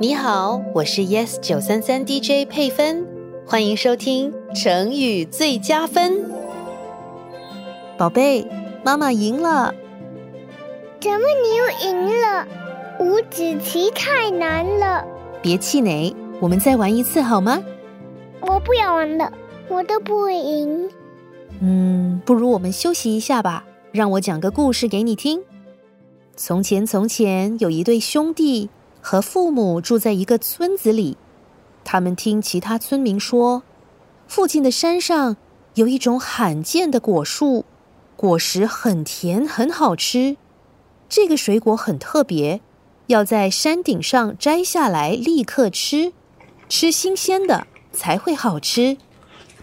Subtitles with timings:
[0.00, 3.04] 你好，我是 Yes 九三三 DJ 佩芬。
[3.44, 6.30] 欢迎收听成语最佳分，
[7.96, 8.46] 宝贝，
[8.84, 9.74] 妈妈赢了。
[11.00, 12.46] 怎么你又赢了？
[13.00, 15.04] 五子棋太难了。
[15.42, 17.60] 别气馁，我们再玩一次好吗？
[18.40, 19.32] 我不要玩了，
[19.68, 20.88] 我都不会赢。
[21.60, 25.42] 嗯，不如我们休息一下吧，让我讲个故事给你听。
[26.36, 28.70] 从前，从前有一对兄弟
[29.08, 31.16] 和父母住在一个村子里。
[31.82, 33.62] 他们听其他村民说，
[34.26, 35.38] 附近的山上
[35.76, 37.64] 有一种罕见的果树，
[38.16, 40.36] 果实很甜，很好吃。
[41.08, 42.60] 这个水果很特别，
[43.06, 46.12] 要在山顶上摘下来立刻吃，
[46.68, 48.98] 吃新鲜的才会好吃。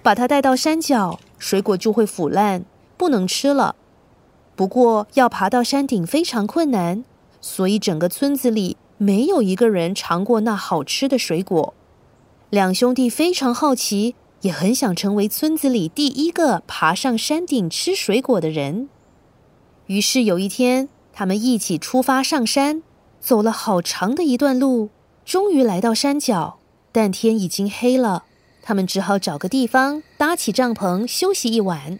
[0.01, 2.65] 把它带到山脚，水果就会腐烂，
[2.97, 3.75] 不能吃了。
[4.55, 7.05] 不过要爬到山顶非常困难，
[7.39, 11.73] 所以整个村子里没有一个人尝过那好吃的水果。
[12.49, 18.87] 两兄弟非常好奇，也很想成为村子里第一个爬上山顶吃水果的人。
[19.87, 22.81] 于是有一天，他们一起出发上山，
[23.19, 24.89] 走了好长的一段路，
[25.25, 26.59] 终于来到山脚，
[26.91, 28.23] 但天已经黑了。
[28.61, 31.99] 他们只好找个地方搭起帐篷休息一晚。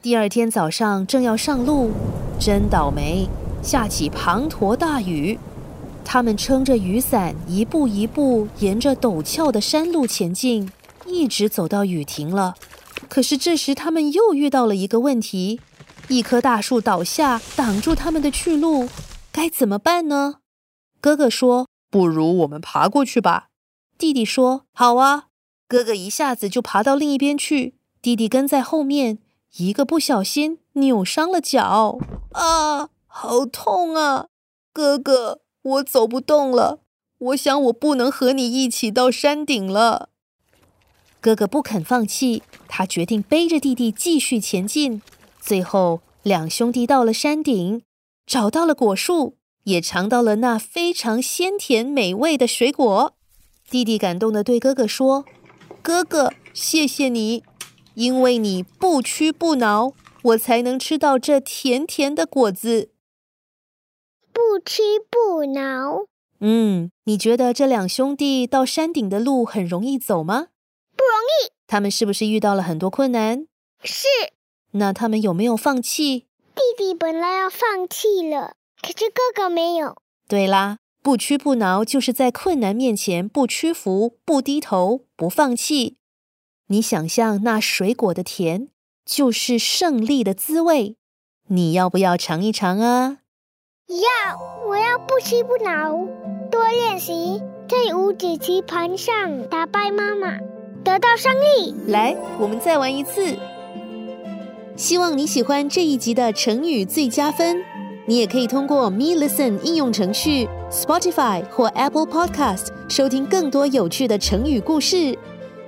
[0.00, 1.90] 第二天早上正要上路，
[2.38, 3.28] 真倒霉，
[3.62, 5.38] 下起滂沱大雨。
[6.04, 10.70] 他们撑着雨伞，一步一步沿着陡峭的山路前进，
[11.06, 12.54] 一直走到雨停了。
[13.08, 15.60] 可是这时，他们又遇到了一个问题：
[16.08, 18.88] 一棵大树倒下，挡住他们的去路，
[19.30, 20.36] 该怎么办呢？
[21.00, 23.48] 哥哥说：“不如我们爬过去吧。”
[23.98, 25.28] 弟弟说：“好啊。”
[25.66, 29.18] 哥哥一下子就爬到另一边去，弟弟跟在后面，
[29.56, 31.98] 一个不小心扭伤了脚，
[32.32, 34.26] 啊，好痛啊，
[34.72, 35.40] 哥哥！
[35.62, 36.80] 我走不动了，
[37.18, 40.08] 我想我不能和你一起到山顶了。
[41.20, 45.00] 哥哥不肯放弃，他决定背着弟弟继续前进。
[45.40, 47.82] 最后，两兄弟到了山顶，
[48.26, 53.14] 找到了果树，也尝到了那非常鲜甜美味的水果。
[53.70, 55.24] 弟弟感动的对哥哥说
[55.80, 57.44] ：“哥哥，谢谢你，
[57.94, 59.92] 因为你不屈不挠，
[60.22, 62.90] 我才能吃到这甜甜的果子。”
[64.52, 66.04] 不屈不挠。
[66.40, 70.48] 嗯，你觉得这两兄弟到山顶的路很容易走吗？
[70.94, 71.52] 不容易。
[71.66, 73.46] 他们是不是遇到了很多困难？
[73.82, 74.06] 是。
[74.72, 76.26] 那他们有没有放弃？
[76.54, 79.96] 弟弟本来要放弃了，可是哥哥没有。
[80.28, 85.96] 对啦，不屈不挠就是在困难面前不屈服、不低头、不放弃。
[86.66, 88.68] 你想象那水果的甜，
[89.06, 90.96] 就是胜利的滋味。
[91.48, 93.20] 你要不要尝一尝啊？
[94.00, 95.92] 要，我要不屈不挠，
[96.50, 100.38] 多练习，在五子棋盘上打败妈妈，
[100.82, 101.74] 得到胜利。
[101.88, 103.36] 来，我们再玩一次。
[104.76, 107.62] 希望你喜欢这一集的成语最佳分。
[108.06, 115.16] 你也可以通过 Me Listen 应用程序、Spotify 或 Apple Podcast 收听更多有趣的成语故事。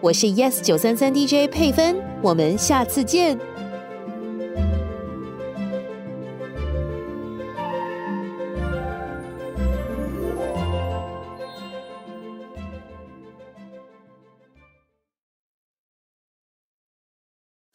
[0.01, 3.39] 我是 Yes 九三三 DJ 佩芬，我们下次见。